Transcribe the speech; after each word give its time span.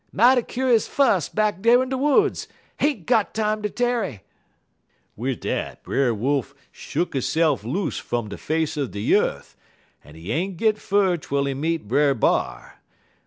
"'Mighty 0.11 0.41
kuse 0.41 0.87
fuss 0.87 1.29
back 1.29 1.61
dar 1.61 1.83
in 1.83 1.89
de 1.89 1.95
woods! 1.99 2.47
Ain't 2.79 3.05
got 3.05 3.35
time 3.35 3.61
ter 3.61 3.69
tarry!' 3.69 4.23
"Wid 5.15 5.41
dat, 5.41 5.83
Brer 5.83 6.11
Wolf 6.11 6.55
shuck 6.71 7.13
hisse'f 7.13 7.63
loose 7.63 7.99
fum 7.99 8.27
de 8.29 8.37
face 8.39 8.79
er 8.79 8.87
de 8.87 8.99
yeth, 8.99 9.55
en 10.03 10.15
he 10.15 10.31
ain't 10.31 10.57
git 10.57 10.79
fur 10.79 11.17
twel 11.17 11.45
he 11.45 11.53
meet 11.53 11.87
Brer 11.87 12.15
B'ar. 12.15 12.81